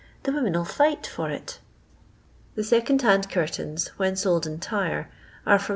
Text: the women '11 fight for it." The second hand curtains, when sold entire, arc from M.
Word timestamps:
the 0.23 0.31
women 0.31 0.55
'11 0.55 0.65
fight 0.65 1.05
for 1.05 1.29
it." 1.29 1.59
The 2.55 2.63
second 2.63 3.03
hand 3.03 3.29
curtains, 3.29 3.89
when 3.97 4.15
sold 4.15 4.47
entire, 4.47 5.11
arc 5.45 5.61
from 5.61 5.69
M. 5.69 5.69